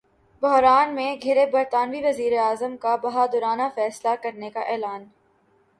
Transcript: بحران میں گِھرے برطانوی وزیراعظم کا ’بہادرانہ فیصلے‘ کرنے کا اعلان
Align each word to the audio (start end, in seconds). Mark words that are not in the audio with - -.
بحران 0.43 0.93
میں 0.95 1.15
گِھرے 1.23 1.45
برطانوی 1.45 2.01
وزیراعظم 2.05 2.75
کا 2.77 2.95
’بہادرانہ 2.95 3.67
فیصلے‘ 3.75 4.15
کرنے 4.23 4.49
کا 4.49 4.61
اعلان 4.61 5.05